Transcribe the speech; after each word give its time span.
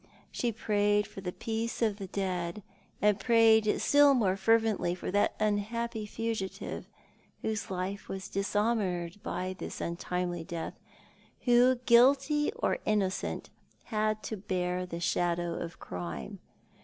She 0.31 0.51
prayed 0.51 1.05
for 1.05 1.21
the 1.21 1.31
peace 1.31 1.79
of 1.79 1.97
the 1.97 2.07
dead, 2.07 2.63
and 3.03 3.19
prayed 3.19 3.79
still 3.81 4.15
more 4.15 4.35
fervently 4.35 4.95
for 4.95 5.11
that 5.11 5.35
unhappy 5.39 6.07
fugitive 6.07 6.89
whose 7.43 7.69
life 7.69 8.09
was 8.09 8.27
dishonoured 8.27 9.21
by 9.21 9.53
this 9.59 9.79
untimely 9.79 10.43
death, 10.43 10.73
who, 11.41 11.75
guilty 11.85 12.51
or 12.55 12.79
innocent, 12.83 13.51
had 13.83 14.23
to 14.23 14.37
bear 14.37 14.87
the 14.87 14.99
shadow 14.99 15.53
of 15.53 15.77
crime. 15.77 16.39